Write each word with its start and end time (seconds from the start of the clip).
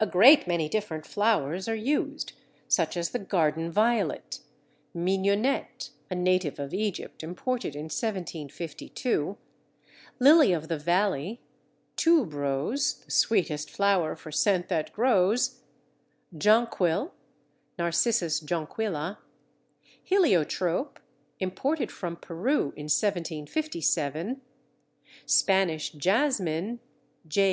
A 0.00 0.08
great 0.08 0.48
many 0.48 0.68
different 0.68 1.06
flowers 1.06 1.68
are 1.68 1.74
used, 1.76 2.32
such 2.66 2.96
as 2.96 3.10
the 3.10 3.20
Garden 3.20 3.70
Violet, 3.70 4.40
Mignonette 4.92 5.90
(a 6.10 6.16
native 6.16 6.58
of 6.58 6.74
Egypt 6.74 7.22
imported 7.22 7.76
in 7.76 7.84
1752), 7.84 9.38
Lily 10.18 10.52
of 10.52 10.66
the 10.66 10.78
Valley, 10.80 11.40
Tuberose, 11.96 13.04
"the 13.04 13.10
sweetest 13.12 13.70
flower 13.70 14.16
for 14.16 14.32
scent 14.32 14.66
that 14.68 14.92
grows," 14.92 15.60
Jonquil 16.36 17.12
(Narcissus 17.78 18.40
jonquilla), 18.40 19.18
Heliotrope 20.02 20.98
(imported 21.38 21.92
from 21.92 22.16
Peru 22.16 22.72
in 22.74 22.88
1757), 22.90 24.40
Spanish 25.24 25.92
Jasmine 25.92 26.80
(_J. 27.28 27.50